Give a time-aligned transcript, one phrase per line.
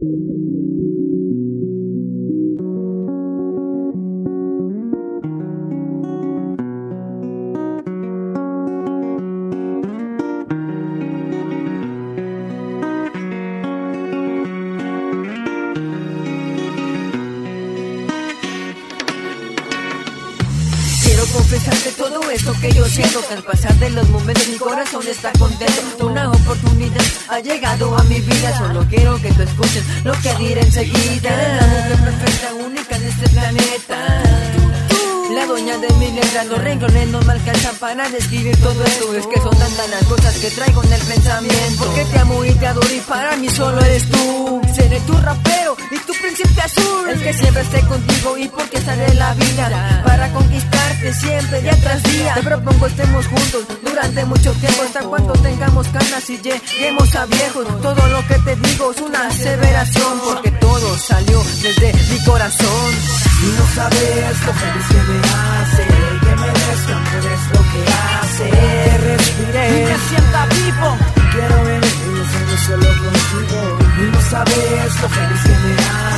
[0.00, 0.89] Thank you.
[21.50, 25.04] Quiero confesarte todo esto que yo siento Que al pasar de los momentos mi corazón
[25.08, 26.06] está contento.
[26.06, 30.60] Una oportunidad ha llegado a mi vida Solo quiero que tú escuches lo que diré
[30.60, 31.30] enseguida.
[31.30, 34.22] La mujer perfecta, única en este planeta.
[35.34, 39.14] La dueña de mi letra, los renglones no me alcanzan para describir todo esto.
[39.16, 41.84] Es que son tantas las cosas que traigo en el pensamiento.
[41.84, 44.19] Porque te amo y te adoro y para mí solo eres tú
[47.30, 50.02] que siempre esté contigo y porque estaré la vida.
[50.04, 52.34] Para conquistarte siempre día tras día.
[52.34, 57.66] Te propongo estemos juntos durante mucho tiempo Hasta cuando tengamos canas y lleguemos a viejos.
[57.80, 62.90] Todo lo que te digo es una aseveración Porque todo salió desde mi corazón.
[63.42, 65.84] Y no sabes lo feliz que me hace
[66.24, 66.96] Que merezca
[67.34, 68.98] es lo que hace.
[69.06, 69.68] Respiré.
[69.68, 70.96] Y me sienta vivo.
[71.32, 73.78] Quiero los años solo contigo.
[73.98, 76.09] Y no sabes lo feliz que me hace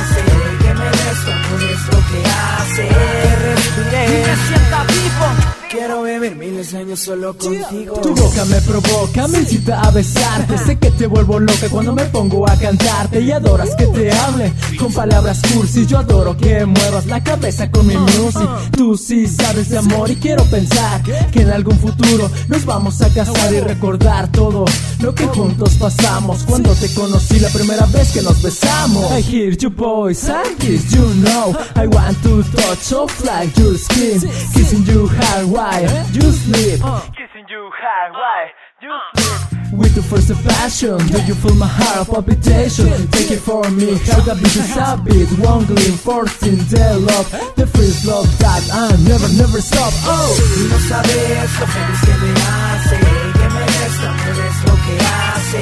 [6.31, 7.99] miles años solo contigo.
[8.01, 10.57] Tu boca me provoca, me incita a besarte.
[10.57, 14.53] Sé que te vuelvo loca cuando me pongo a cantarte Y adoras que te hable
[14.79, 18.47] con palabras cursi Yo adoro que muevas la cabeza con mi music.
[18.75, 21.01] Tú sí sabes de amor y quiero pensar
[21.31, 24.65] Que en algún futuro nos vamos a casar Y recordar todo
[25.03, 26.43] lo que juntos pasamos.
[26.43, 29.11] Cuando te conocí la primera vez que nos besamos.
[29.11, 33.77] I hear you boys, I kiss you know I want to touch off like your
[33.77, 34.21] skin.
[34.53, 36.79] Kissing you hard while you sleep.
[37.17, 38.51] Kissing you hard, why?
[38.81, 39.53] You sleep.
[39.73, 42.93] With the first passion, do you feel my heart palpitation?
[43.09, 47.25] Take it for me, how the beat is a beat Wongling, forcing the love.
[47.57, 49.89] The first love that I never, never stop.
[50.05, 50.29] Oh!
[50.61, 52.97] Y no sabes lo feliz que me hace
[53.33, 55.59] Que merezca es lo que hace.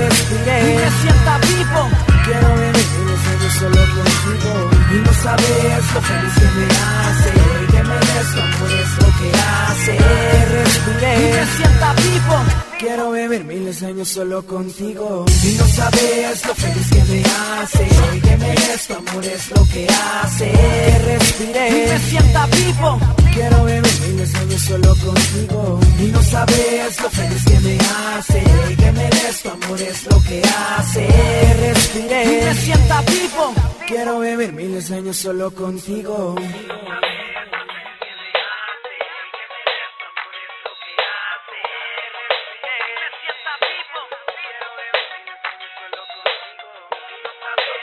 [0.00, 0.56] Respiré.
[0.56, 2.12] Y me sienta vivo.
[2.24, 7.32] Quiero vivir los años solo contigo Y no sabes lo feliz que me hace
[7.72, 7.82] Que
[8.22, 9.98] que hace
[10.52, 12.36] Respiré sienta vivo.
[12.78, 15.24] Quiero vivir miles de años solo contigo.
[15.42, 17.88] Y no sabes lo feliz que me hace
[18.22, 22.98] Que merezco amor es lo que hace Y Respiré me sienta vivo.
[23.32, 25.80] Quiero vivir miles de años solo contigo.
[25.98, 28.42] Y no sabes lo feliz que me hace
[28.76, 30.42] Que merezco amor es lo que
[30.78, 33.54] hace Y Respiré me sienta vivo.
[33.86, 36.36] Quiero vivir miles de años solo contigo